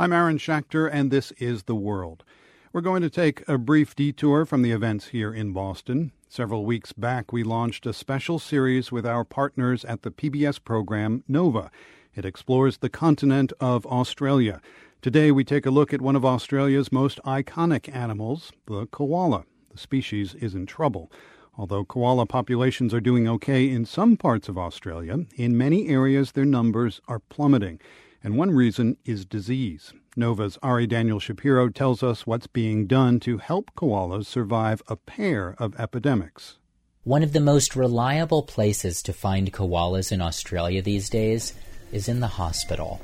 [0.00, 2.24] I'm Aaron Schachter, and this is The World.
[2.72, 6.12] We're going to take a brief detour from the events here in Boston.
[6.26, 11.22] Several weeks back, we launched a special series with our partners at the PBS program
[11.28, 11.70] Nova.
[12.14, 14.62] It explores the continent of Australia.
[15.02, 19.44] Today, we take a look at one of Australia's most iconic animals, the koala.
[19.70, 21.12] The species is in trouble.
[21.58, 26.46] Although koala populations are doing okay in some parts of Australia, in many areas their
[26.46, 27.78] numbers are plummeting
[28.22, 29.92] and one reason is disease.
[30.16, 35.54] Nova's Ari Daniel Shapiro tells us what's being done to help koalas survive a pair
[35.58, 36.58] of epidemics.
[37.04, 41.54] One of the most reliable places to find koalas in Australia these days
[41.92, 43.00] is in the hospital.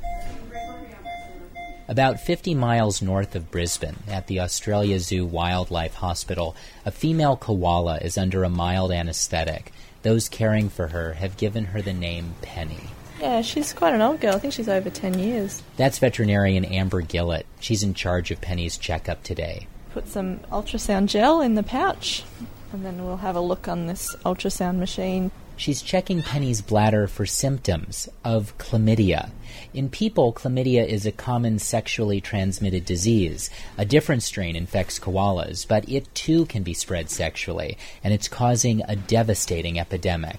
[1.89, 6.55] About 50 miles north of Brisbane, at the Australia Zoo Wildlife Hospital,
[6.85, 9.71] a female koala is under a mild anesthetic.
[10.03, 12.89] Those caring for her have given her the name Penny.
[13.19, 14.35] Yeah, she's quite an old girl.
[14.35, 15.63] I think she's over 10 years.
[15.75, 17.45] That's veterinarian Amber Gillett.
[17.59, 19.67] She's in charge of Penny's checkup today.
[19.91, 22.23] Put some ultrasound gel in the pouch,
[22.71, 25.31] and then we'll have a look on this ultrasound machine.
[25.55, 29.31] She's checking Penny's bladder for symptoms of chlamydia.
[29.73, 33.49] In people, chlamydia is a common sexually transmitted disease.
[33.75, 38.83] A different strain infects koalas, but it too can be spread sexually, and it's causing
[38.87, 40.37] a devastating epidemic.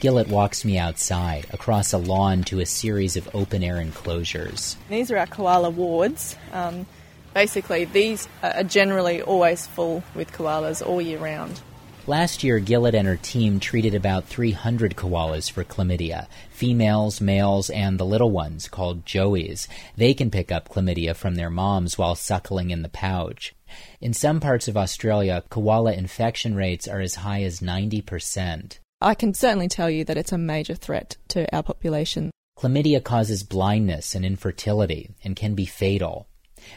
[0.00, 4.78] Gillett walks me outside, across a lawn to a series of open air enclosures.
[4.88, 6.36] These are our koala wards.
[6.52, 6.86] Um,
[7.34, 11.60] basically, these are generally always full with koalas all year round.
[12.06, 18.00] Last year, Gillett and her team treated about 300 koalas for chlamydia females, males, and
[18.00, 19.68] the little ones, called joeys.
[19.96, 23.54] They can pick up chlamydia from their moms while suckling in the pouch.
[24.00, 28.78] In some parts of Australia, koala infection rates are as high as 90%.
[29.02, 32.30] I can certainly tell you that it's a major threat to our population.
[32.58, 36.28] Chlamydia causes blindness and infertility and can be fatal.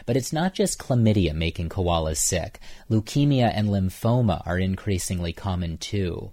[0.06, 2.60] But it's not just chlamydia making koalas sick.
[2.88, 6.32] Leukemia and lymphoma are increasingly common too.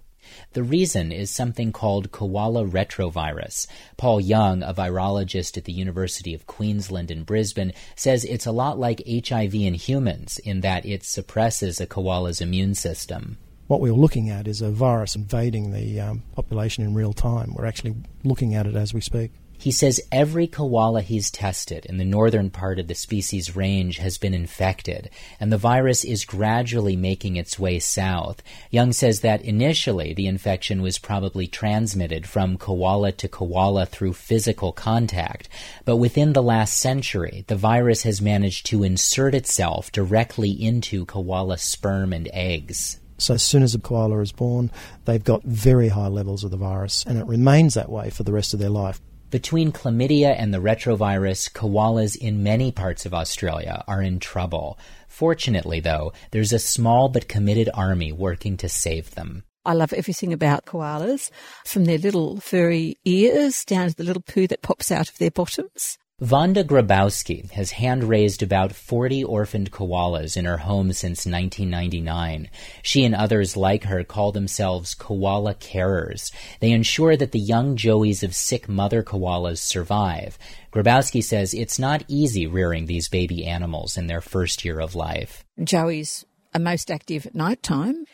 [0.54, 3.66] The reason is something called koala retrovirus.
[3.98, 8.78] Paul Young, a virologist at the University of Queensland in Brisbane, says it's a lot
[8.78, 13.36] like HIV in humans in that it suppresses a koala's immune system
[13.66, 17.54] what we are looking at is a virus invading the um, population in real time.
[17.54, 19.32] We're actually looking at it as we speak.
[19.62, 24.18] He says every koala he's tested in the northern part of the species range has
[24.18, 25.08] been infected,
[25.38, 28.42] and the virus is gradually making its way south.
[28.72, 34.72] Young says that initially the infection was probably transmitted from koala to koala through physical
[34.72, 35.48] contact,
[35.84, 41.56] but within the last century, the virus has managed to insert itself directly into koala
[41.56, 42.98] sperm and eggs.
[43.22, 44.70] So as soon as a koala is born,
[45.04, 48.32] they've got very high levels of the virus, and it remains that way for the
[48.32, 49.00] rest of their life.
[49.30, 54.78] Between chlamydia and the retrovirus, koalas in many parts of Australia are in trouble.
[55.08, 59.44] Fortunately, though, there's a small but committed army working to save them.
[59.64, 61.30] I love everything about koalas,
[61.64, 65.30] from their little furry ears down to the little poo that pops out of their
[65.30, 65.96] bottoms.
[66.22, 72.48] Vonda Grabowski has hand raised about 40 orphaned koalas in her home since 1999.
[72.80, 76.30] She and others like her call themselves koala carers.
[76.60, 80.38] They ensure that the young joeys of sick mother koalas survive.
[80.72, 85.44] Grabowski says it's not easy rearing these baby animals in their first year of life.
[85.58, 88.04] Joeys are most active at night time,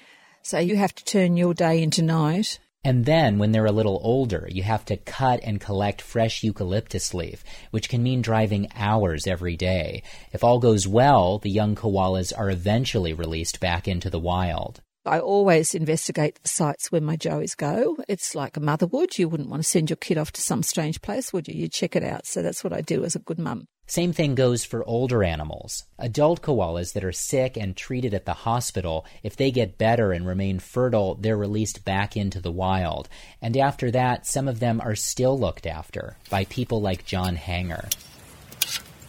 [0.41, 2.59] so you have to turn your day into night
[2.89, 7.13] and then, when they're a little older, you have to cut and collect fresh eucalyptus
[7.13, 10.03] leaf, which can mean driving hours every day.
[10.33, 14.81] If all goes well, the young koalas are eventually released back into the wild.
[15.05, 17.99] I always investigate the sites where my joeys go.
[18.09, 19.19] It's like a mother would.
[19.19, 21.61] You wouldn't want to send your kid off to some strange place, would you?
[21.61, 22.25] You check it out.
[22.25, 23.69] So that's what I do as a good mum.
[23.91, 25.85] Same thing goes for older animals.
[25.99, 30.27] Adult koalas that are sick and treated at the hospital, if they get better and
[30.27, 33.09] remain fertile, they're released back into the wild.
[33.41, 37.89] And after that, some of them are still looked after by people like John Hanger.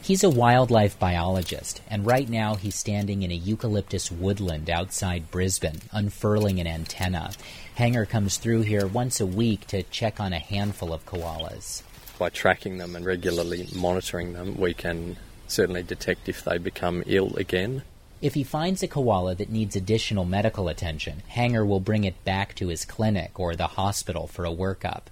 [0.02, 5.82] He's a wildlife biologist, and right now he's standing in a eucalyptus woodland outside Brisbane,
[5.92, 7.32] unfurling an antenna.
[7.76, 11.84] Hanger comes through here once a week to check on a handful of koalas
[12.20, 15.18] by tracking them and regularly monitoring them, we can
[15.48, 17.82] certainly detect if they become ill again.
[18.22, 22.54] If he finds a koala that needs additional medical attention, Hanger will bring it back
[22.56, 25.04] to his clinic or the hospital for a workup.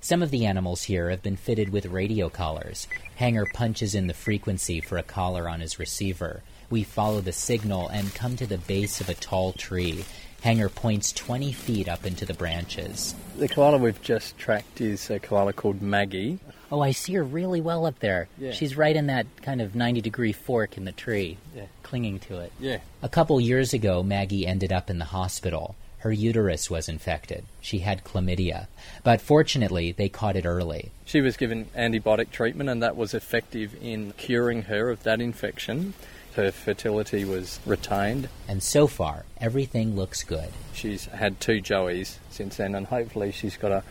[0.00, 2.88] Some of the animals here have been fitted with radio collars.
[3.16, 6.42] Hanger punches in the frequency for a collar on his receiver.
[6.70, 10.04] We follow the signal and come to the base of a tall tree.
[10.42, 13.14] Hanger points 20 feet up into the branches.
[13.36, 16.38] The koala we've just tracked is a koala called Maggie.
[16.70, 18.28] Oh, I see her really well up there.
[18.38, 18.52] Yeah.
[18.52, 21.64] She's right in that kind of 90 degree fork in the tree, Yeah.
[21.82, 22.52] clinging to it.
[22.60, 22.78] Yeah.
[23.02, 25.74] A couple years ago, Maggie ended up in the hospital.
[25.98, 27.44] Her uterus was infected.
[27.60, 28.68] She had chlamydia.
[29.02, 30.92] But fortunately, they caught it early.
[31.04, 35.94] She was given antibiotic treatment, and that was effective in curing her of that infection.
[36.38, 38.28] Her fertility was retained.
[38.46, 40.50] And so far, everything looks good.
[40.72, 43.82] She's had two Joeys since then, and hopefully, she's got a,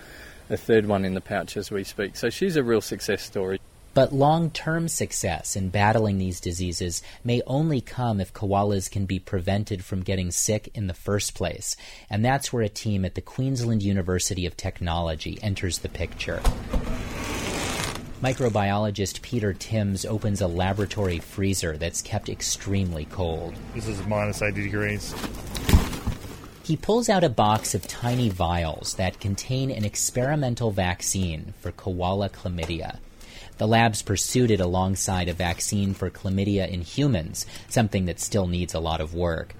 [0.49, 2.15] a third one in the pouch as we speak.
[2.15, 3.59] So she's a real success story.
[3.93, 9.19] But long term success in battling these diseases may only come if koalas can be
[9.19, 11.75] prevented from getting sick in the first place.
[12.09, 16.41] And that's where a team at the Queensland University of Technology enters the picture.
[18.21, 23.53] Microbiologist Peter Timms opens a laboratory freezer that's kept extremely cold.
[23.75, 25.13] This is minus 80 degrees.
[26.63, 32.29] He pulls out a box of tiny vials that contain an experimental vaccine for koala
[32.29, 32.97] chlamydia.
[33.59, 38.73] The labs pursued it alongside a vaccine for chlamydia in humans, something that still needs
[38.73, 39.53] a lot of work.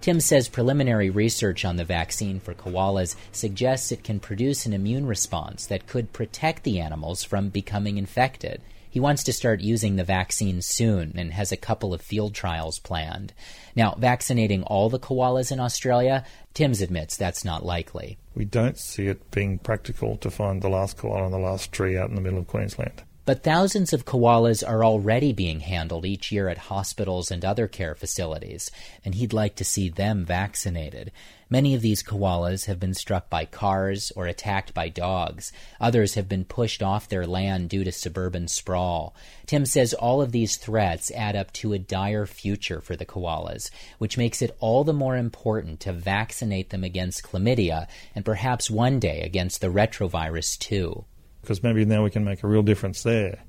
[0.00, 5.06] Timms says preliminary research on the vaccine for koalas suggests it can produce an immune
[5.06, 8.60] response that could protect the animals from becoming infected.
[8.90, 12.80] He wants to start using the vaccine soon and has a couple of field trials
[12.80, 13.32] planned.
[13.76, 16.24] Now, vaccinating all the koalas in Australia,
[16.54, 18.18] Timms admits that's not likely.
[18.34, 21.96] We don't see it being practical to find the last koala on the last tree
[21.96, 23.04] out in the middle of Queensland.
[23.26, 27.94] But thousands of koalas are already being handled each year at hospitals and other care
[27.94, 28.70] facilities,
[29.04, 31.12] and he'd like to see them vaccinated.
[31.50, 35.52] Many of these koalas have been struck by cars or attacked by dogs.
[35.80, 39.14] Others have been pushed off their land due to suburban sprawl.
[39.44, 43.70] Timms says all of these threats add up to a dire future for the koalas,
[43.98, 48.98] which makes it all the more important to vaccinate them against chlamydia and perhaps one
[48.98, 51.04] day against the retrovirus too
[51.40, 53.40] because maybe now we can make a real difference there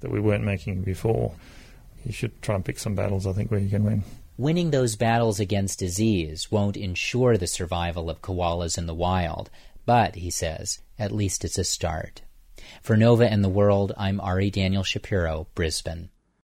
[0.00, 1.34] that we weren't making before.
[2.04, 4.04] You should try and pick some battles, I think, where you can win.
[4.38, 9.50] Winning those battles against disease won't ensure the survival of koalas in the wild,
[9.84, 12.22] but, he says, at least it's a start.
[12.82, 16.08] For Nova and the World, I'm Ari Daniel Shapiro, Brisbane.